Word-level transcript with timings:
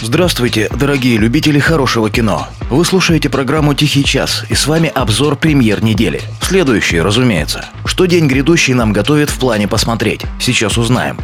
Здравствуйте, 0.00 0.68
дорогие 0.78 1.16
любители 1.16 1.58
хорошего 1.58 2.08
кино. 2.08 2.46
Вы 2.70 2.84
слушаете 2.84 3.28
программу 3.28 3.74
«Тихий 3.74 4.04
час» 4.04 4.44
и 4.48 4.54
с 4.54 4.68
вами 4.68 4.92
обзор 4.94 5.34
премьер 5.34 5.82
недели. 5.82 6.22
Следующий, 6.40 7.00
разумеется. 7.00 7.68
Что 7.84 8.06
день 8.06 8.28
грядущий 8.28 8.74
нам 8.74 8.92
готовит 8.92 9.28
в 9.28 9.38
плане 9.40 9.66
посмотреть? 9.66 10.22
Сейчас 10.40 10.78
узнаем. 10.78 11.18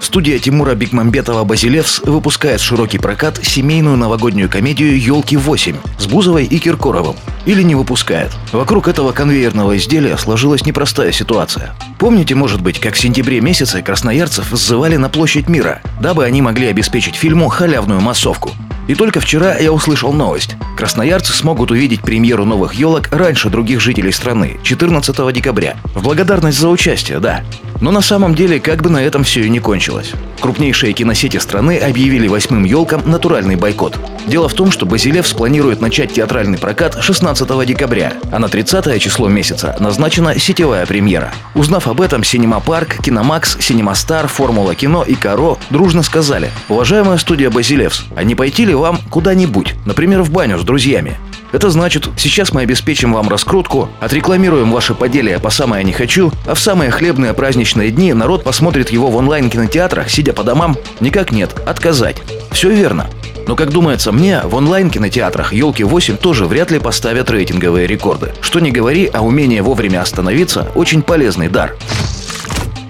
Студия 0.00 0.38
Тимура 0.38 0.76
Бекмамбетова-Базилевс 0.76 2.08
выпускает 2.08 2.60
широкий 2.60 2.98
прокат 2.98 3.40
семейную 3.42 3.96
новогоднюю 3.96 4.48
комедию 4.48 5.00
«Елки-8» 5.00 5.76
с 5.98 6.06
Бузовой 6.06 6.44
и 6.44 6.58
Киркоровым. 6.58 7.16
Или 7.46 7.62
не 7.62 7.74
выпускает. 7.74 8.30
Вокруг 8.52 8.88
этого 8.88 9.12
конвейерного 9.12 9.76
изделия 9.76 10.16
сложилась 10.16 10.66
непростая 10.66 11.12
ситуация. 11.12 11.74
Помните, 11.98 12.34
может 12.34 12.60
быть, 12.60 12.78
как 12.78 12.94
в 12.94 13.00
сентябре 13.00 13.40
месяце 13.40 13.82
красноярцев 13.82 14.48
сзывали 14.50 14.96
на 14.96 15.08
площадь 15.08 15.48
мира, 15.48 15.80
дабы 16.00 16.24
они 16.24 16.42
могли 16.42 16.68
обеспечить 16.68 17.14
фильму 17.14 17.48
халявную 17.48 18.00
массовку? 18.00 18.52
И 18.90 18.94
только 18.96 19.20
вчера 19.20 19.56
я 19.56 19.72
услышал 19.72 20.12
новость. 20.12 20.56
Красноярцы 20.76 21.32
смогут 21.32 21.70
увидеть 21.70 22.02
премьеру 22.02 22.44
новых 22.44 22.74
елок 22.74 23.08
раньше 23.12 23.48
других 23.48 23.80
жителей 23.80 24.10
страны, 24.10 24.58
14 24.64 25.32
декабря. 25.32 25.76
В 25.94 26.02
благодарность 26.02 26.58
за 26.58 26.68
участие, 26.68 27.20
да. 27.20 27.44
Но 27.80 27.92
на 27.92 28.00
самом 28.00 28.34
деле, 28.34 28.58
как 28.58 28.82
бы 28.82 28.90
на 28.90 28.98
этом 28.98 29.22
все 29.22 29.42
и 29.42 29.48
не 29.48 29.60
кончилось. 29.60 30.12
Крупнейшие 30.40 30.92
киносети 30.92 31.36
страны 31.36 31.78
объявили 31.78 32.26
восьмым 32.26 32.64
елкам 32.64 33.02
натуральный 33.08 33.56
бойкот. 33.56 33.96
Дело 34.26 34.48
в 34.48 34.54
том, 34.54 34.70
что 34.70 34.86
Базилевс 34.86 35.32
планирует 35.32 35.80
начать 35.80 36.12
театральный 36.12 36.58
прокат 36.58 36.98
16 37.00 37.66
декабря, 37.66 38.12
а 38.30 38.38
на 38.38 38.48
30 38.48 39.00
число 39.00 39.28
месяца 39.28 39.76
назначена 39.80 40.38
сетевая 40.38 40.84
премьера. 40.84 41.32
Узнав 41.54 41.88
об 41.88 42.00
этом, 42.00 42.22
Синема 42.22 42.60
Парк, 42.60 42.98
Киномакс, 43.02 43.56
Синема 43.60 43.94
Стар, 43.94 44.28
Формула 44.28 44.74
Кино 44.74 45.02
и 45.02 45.14
Каро 45.14 45.56
дружно 45.70 46.02
сказали 46.02 46.50
«Уважаемая 46.68 47.18
студия 47.18 47.50
Базилевс, 47.50 48.04
а 48.14 48.24
не 48.24 48.34
пойти 48.34 48.66
ли 48.66 48.74
вам 48.80 48.98
куда-нибудь, 49.10 49.74
например, 49.86 50.22
в 50.22 50.30
баню 50.30 50.58
с 50.58 50.62
друзьями? 50.62 51.16
Это 51.52 51.70
значит, 51.70 52.08
сейчас 52.16 52.52
мы 52.52 52.62
обеспечим 52.62 53.12
вам 53.12 53.28
раскрутку, 53.28 53.88
отрекламируем 54.00 54.70
ваши 54.70 54.94
поделия 54.94 55.38
по 55.38 55.50
самое 55.50 55.82
не 55.84 55.92
хочу, 55.92 56.30
а 56.46 56.54
в 56.54 56.60
самые 56.60 56.90
хлебные 56.90 57.34
праздничные 57.34 57.90
дни 57.90 58.12
народ 58.12 58.44
посмотрит 58.44 58.90
его 58.90 59.10
в 59.10 59.16
онлайн-кинотеатрах, 59.16 60.08
сидя 60.10 60.32
по 60.32 60.44
домам? 60.44 60.76
Никак 61.00 61.32
нет, 61.32 61.50
отказать. 61.66 62.18
Все 62.52 62.70
верно. 62.70 63.08
Но, 63.48 63.56
как 63.56 63.70
думается 63.70 64.12
мне, 64.12 64.42
в 64.44 64.54
онлайн-кинотеатрах 64.54 65.52
«Елки-8» 65.52 66.18
тоже 66.18 66.46
вряд 66.46 66.70
ли 66.70 66.78
поставят 66.78 67.30
рейтинговые 67.30 67.88
рекорды. 67.88 68.32
Что 68.40 68.60
не 68.60 68.70
говори, 68.70 69.10
а 69.12 69.22
умение 69.22 69.62
вовремя 69.62 70.02
остановиться– 70.02 70.68
очень 70.76 71.02
полезный 71.02 71.48
дар. 71.48 71.74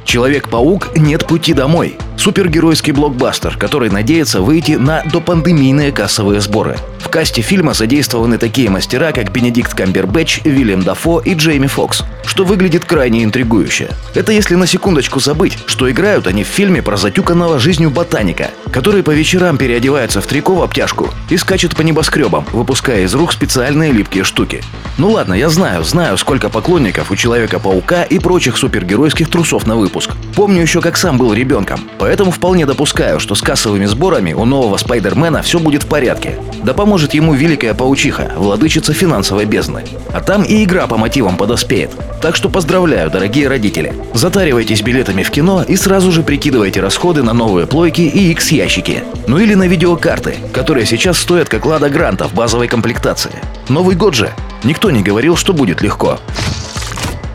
Человек-паук 0.05 0.97
«Нет 0.97 1.27
пути 1.27 1.55
домой» 1.55 1.97
супергеройский 2.21 2.93
блокбастер, 2.93 3.57
который 3.57 3.91
надеется 3.91 4.43
выйти 4.43 4.73
на 4.73 5.03
допандемийные 5.05 5.91
кассовые 5.91 6.41
сборы. 6.41 6.77
В 6.99 7.09
касте 7.09 7.41
фильма 7.43 7.73
задействованы 7.73 8.39
такие 8.39 8.71
мастера, 8.71 9.13
как 9.13 9.33
Бенедикт 9.33 9.75
Камбербэтч, 9.75 10.43
Вильям 10.45 10.83
Дафо 10.83 11.19
и 11.19 11.35
Джейми 11.35 11.67
Фокс, 11.67 12.05
что 12.25 12.45
выглядит 12.45 12.85
крайне 12.85 13.25
интригующе. 13.25 13.91
Это 14.15 14.33
если 14.33 14.55
на 14.55 14.67
секундочку 14.67 15.19
забыть, 15.19 15.59
что 15.67 15.91
играют 15.91 16.27
они 16.27 16.45
в 16.45 16.47
фильме 16.47 16.83
про 16.83 16.97
затюканного 16.97 17.59
жизнью 17.59 17.91
ботаника, 17.91 18.51
который 18.71 19.03
по 19.03 19.11
вечерам 19.11 19.57
переодевается 19.57 20.21
в 20.21 20.27
трико 20.27 20.55
в 20.55 20.63
обтяжку 20.63 21.09
и 21.31 21.37
скачет 21.37 21.75
по 21.75 21.83
небоскребам, 21.83 22.45
выпуская 22.53 23.03
из 23.03 23.15
рук 23.15 23.33
специальные 23.33 23.93
липкие 23.93 24.25
штуки. 24.25 24.63
Ну 24.99 25.11
ладно, 25.11 25.35
я 25.35 25.49
знаю, 25.49 25.83
знаю, 25.83 26.19
сколько 26.19 26.51
поклонников 26.51 27.11
у 27.11 27.17
Человека-паука 27.17 28.03
и 28.03 28.19
прочих 28.19 28.59
супергеройских 28.59 29.31
трусов 29.31 29.67
на 29.67 29.75
выпуск. 29.75 30.11
Помню 30.37 30.61
еще, 30.63 30.81
как 30.81 30.97
сам 30.97 31.17
был 31.17 31.33
ребенком, 31.33 31.81
Поэтому 32.11 32.33
вполне 32.33 32.67
допускаю, 32.67 33.21
что 33.21 33.37
с 33.37 33.41
кассовыми 33.41 33.87
сборами 33.87 34.33
у 34.33 34.45
нового 34.45 34.77
Спайдермена 34.79 35.43
все 35.43 35.61
будет 35.61 35.85
в 35.85 35.87
порядке. 35.87 36.41
Да 36.65 36.75
поможет 36.75 37.15
ему 37.15 37.35
великая 37.35 37.73
паучиха, 37.73 38.33
владычица 38.37 38.93
финансовой 38.93 39.45
бездны. 39.45 39.85
А 40.13 40.21
там 40.21 40.43
и 40.43 40.65
игра 40.65 40.89
по 40.89 40.97
мотивам 40.97 41.37
подоспеет. 41.37 41.93
Так 42.21 42.35
что 42.35 42.49
поздравляю, 42.49 43.13
дорогие 43.13 43.47
родители. 43.47 43.95
Затаривайтесь 44.13 44.83
билетами 44.83 45.23
в 45.23 45.31
кино 45.31 45.63
и 45.63 45.77
сразу 45.77 46.11
же 46.11 46.25
прикидывайте 46.25 46.81
расходы 46.81 47.23
на 47.23 47.33
новые 47.33 47.69
плойки 47.69 48.01
и 48.01 48.33
X-ящики. 48.33 49.05
Ну 49.29 49.39
или 49.39 49.55
на 49.55 49.69
видеокарты, 49.69 50.35
которые 50.53 50.87
сейчас 50.87 51.17
стоят 51.17 51.49
как 51.49 51.65
Лада 51.65 51.89
Гранта 51.91 52.27
в 52.27 52.35
базовой 52.35 52.67
комплектации. 52.67 53.31
Новый 53.69 53.95
год 53.95 54.15
же. 54.15 54.33
Никто 54.65 54.91
не 54.91 55.05
говорил, 55.05 55.37
что 55.37 55.53
будет 55.53 55.81
легко. 55.81 56.19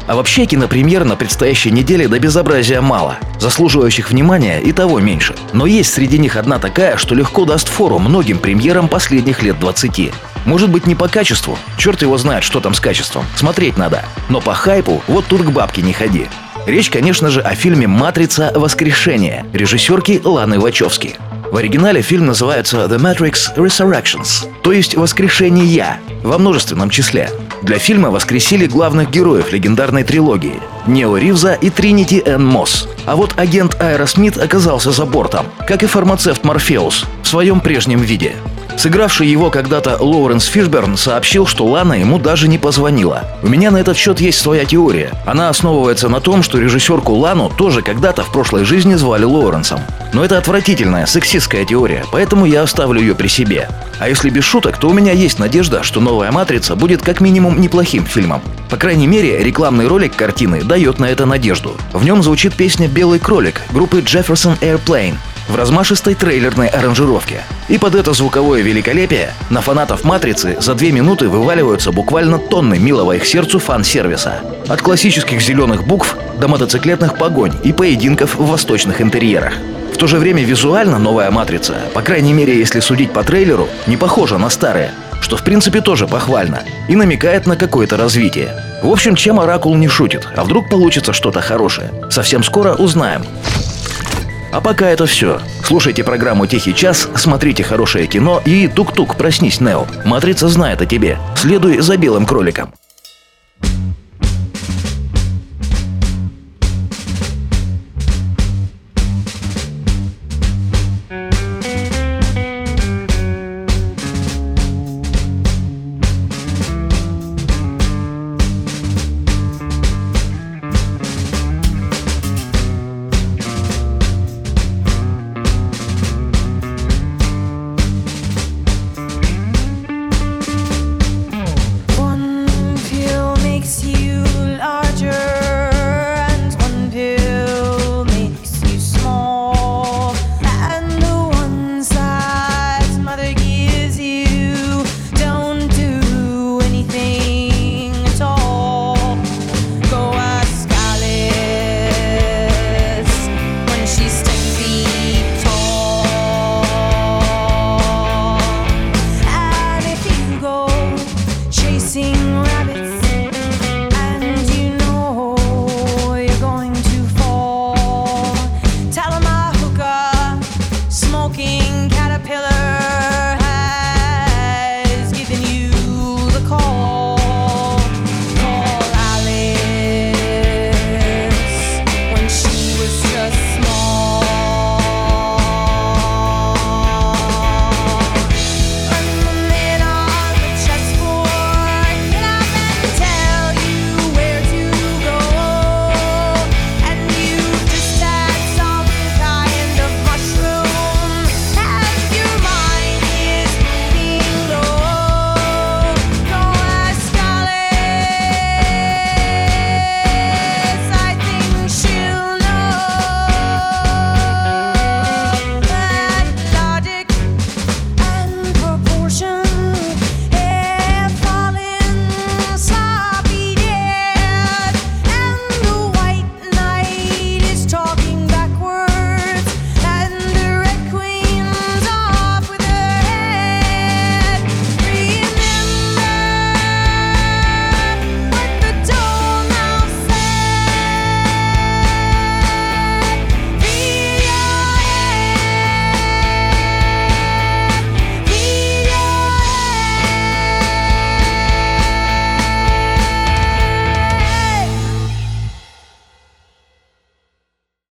А 0.07 0.15
вообще 0.15 0.45
кинопремьер 0.45 1.03
на 1.03 1.15
предстоящей 1.15 1.71
неделе 1.71 2.07
до 2.07 2.19
безобразия 2.19 2.81
мало. 2.81 3.17
Заслуживающих 3.39 4.11
внимания 4.11 4.61
и 4.61 4.71
того 4.71 4.99
меньше. 4.99 5.35
Но 5.53 5.65
есть 5.65 5.93
среди 5.93 6.19
них 6.19 6.35
одна 6.35 6.59
такая, 6.59 6.97
что 6.97 7.15
легко 7.15 7.45
даст 7.45 7.67
фору 7.67 7.97
многим 7.97 8.37
премьерам 8.37 8.87
последних 8.87 9.41
лет 9.41 9.59
20. 9.59 10.11
Может 10.45 10.69
быть 10.69 10.85
не 10.85 10.93
по 10.93 11.07
качеству, 11.07 11.57
черт 11.77 12.03
его 12.03 12.17
знает, 12.17 12.43
что 12.43 12.59
там 12.59 12.75
с 12.75 12.79
качеством, 12.79 13.25
смотреть 13.35 13.77
надо. 13.77 14.05
Но 14.29 14.41
по 14.41 14.53
хайпу 14.53 15.01
вот 15.07 15.25
тут 15.25 15.41
к 15.41 15.49
бабке 15.49 15.81
не 15.81 15.93
ходи. 15.93 16.27
Речь, 16.67 16.89
конечно 16.89 17.29
же, 17.29 17.41
о 17.41 17.53
фильме 17.55 17.87
«Матрица. 17.87 18.51
Воскрешение» 18.55 19.45
режиссерки 19.53 20.21
Ланы 20.23 20.59
Вачовски. 20.59 21.15
В 21.51 21.57
оригинале 21.57 22.01
фильм 22.01 22.25
называется 22.25 22.85
«The 22.85 22.97
Matrix 22.97 23.55
Resurrections», 23.55 24.47
то 24.63 24.71
есть 24.71 24.95
«Воскрешения» 24.95 25.99
во 26.23 26.39
множественном 26.39 26.89
числе. 26.89 27.29
Для 27.61 27.79
фильма 27.79 28.11
воскресили 28.11 28.67
главных 28.67 29.09
героев 29.09 29.51
легендарной 29.51 30.03
трилогии– 30.03 30.59
Нео 30.87 31.17
Ривза 31.17 31.53
и 31.53 31.69
Тринити 31.69 32.21
Энн 32.25 32.45
Мосс. 32.45 32.87
А 33.05 33.15
вот 33.15 33.33
агент 33.37 33.75
Аэросмит 33.81 34.37
оказался 34.37 34.91
за 34.91 35.05
бортом, 35.05 35.47
как 35.67 35.83
и 35.83 35.87
фармацевт 35.87 36.43
Морфеус 36.43 37.05
в 37.23 37.27
своем 37.27 37.59
прежнем 37.59 38.01
виде. 38.01 38.35
Сыгравший 38.77 39.27
его 39.27 39.49
когда-то 39.49 39.97
Лоуренс 39.99 40.45
Фишберн 40.45 40.97
сообщил, 40.97 41.47
что 41.47 41.65
Лана 41.65 41.93
ему 41.93 42.19
даже 42.19 42.47
не 42.47 42.57
позвонила. 42.57 43.23
У 43.41 43.47
меня 43.47 43.71
на 43.71 43.77
этот 43.77 43.97
счет 43.97 44.19
есть 44.19 44.39
своя 44.39 44.65
теория. 44.65 45.11
Она 45.25 45.49
основывается 45.49 46.09
на 46.09 46.19
том, 46.19 46.43
что 46.43 46.59
режиссерку 46.59 47.13
Лану 47.13 47.49
тоже 47.49 47.81
когда-то 47.81 48.23
в 48.23 48.31
прошлой 48.31 48.65
жизни 48.65 48.95
звали 48.95 49.23
Лоуренсом. 49.23 49.79
Но 50.13 50.23
это 50.23 50.37
отвратительная, 50.37 51.05
сексистская 51.05 51.65
теория, 51.65 52.05
поэтому 52.11 52.45
я 52.45 52.61
оставлю 52.61 52.99
ее 52.99 53.15
при 53.15 53.27
себе. 53.27 53.69
А 53.99 54.09
если 54.09 54.29
без 54.29 54.43
шуток, 54.43 54.77
то 54.77 54.89
у 54.89 54.93
меня 54.93 55.13
есть 55.13 55.39
надежда, 55.39 55.83
что 55.83 56.01
новая 56.01 56.31
«Матрица» 56.31 56.75
будет 56.75 57.01
как 57.01 57.21
минимум 57.21 57.59
неплохим 57.61 58.05
фильмом. 58.05 58.41
По 58.69 58.77
крайней 58.77 59.07
мере, 59.07 59.43
рекламный 59.43 59.87
ролик 59.87 60.15
картины 60.15 60.63
дает 60.63 60.99
на 60.99 61.05
это 61.05 61.25
надежду. 61.25 61.75
В 61.93 62.03
нем 62.03 62.21
звучит 62.21 62.53
песня 62.55 62.87
«Белый 62.87 63.19
кролик» 63.19 63.61
группы 63.71 63.99
Jefferson 63.99 64.59
Airplane, 64.59 65.15
в 65.47 65.55
размашистой 65.55 66.15
трейлерной 66.15 66.67
аранжировке. 66.67 67.41
И 67.67 67.77
под 67.77 67.95
это 67.95 68.13
звуковое 68.13 68.61
великолепие 68.61 69.33
на 69.49 69.61
фанатов 69.61 70.03
«Матрицы» 70.03 70.57
за 70.59 70.75
две 70.75 70.91
минуты 70.91 71.29
вываливаются 71.29 71.91
буквально 71.91 72.39
тонны 72.39 72.79
милого 72.79 73.13
их 73.13 73.25
сердцу 73.25 73.59
фан-сервиса. 73.59 74.41
От 74.67 74.81
классических 74.81 75.41
зеленых 75.41 75.85
букв 75.85 76.17
до 76.39 76.47
мотоциклетных 76.47 77.17
погонь 77.17 77.53
и 77.63 77.73
поединков 77.73 78.35
в 78.35 78.45
восточных 78.45 79.01
интерьерах. 79.01 79.53
В 79.93 79.97
то 79.97 80.07
же 80.07 80.17
время 80.17 80.43
визуально 80.43 80.99
новая 80.99 81.31
«Матрица», 81.31 81.75
по 81.93 82.01
крайней 82.01 82.33
мере 82.33 82.57
если 82.57 82.81
судить 82.81 83.13
по 83.13 83.23
трейлеру, 83.23 83.69
не 83.87 83.95
похожа 83.95 84.37
на 84.37 84.49
старые, 84.49 84.91
что 85.21 85.37
в 85.37 85.43
принципе 85.43 85.81
тоже 85.81 86.05
похвально, 86.05 86.63
и 86.89 86.95
намекает 86.95 87.47
на 87.47 87.55
какое-то 87.55 87.95
развитие. 87.95 88.53
В 88.83 88.89
общем, 88.89 89.15
чем 89.15 89.39
Оракул 89.39 89.73
не 89.75 89.87
шутит, 89.87 90.27
а 90.35 90.43
вдруг 90.43 90.69
получится 90.69 91.13
что-то 91.13 91.41
хорошее. 91.41 91.91
Совсем 92.11 92.43
скоро 92.43 92.73
узнаем. 92.73 93.23
А 94.55 94.61
пока 94.61 94.87
это 94.87 95.05
все. 95.05 95.41
Слушайте 95.65 96.05
программу 96.05 96.47
«Тихий 96.47 96.73
час», 96.73 97.09
смотрите 97.15 97.61
хорошее 97.61 98.07
кино 98.07 98.41
и 98.45 98.69
тук-тук, 98.69 99.17
проснись, 99.17 99.59
Нео. 99.59 99.85
Матрица 100.05 100.47
знает 100.47 100.81
о 100.81 100.85
тебе. 100.85 101.17
Следуй 101.35 101.79
за 101.79 101.97
белым 101.97 102.25
кроликом. 102.25 102.73